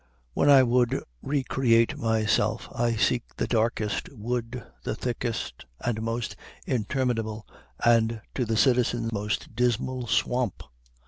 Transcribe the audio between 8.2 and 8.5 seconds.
to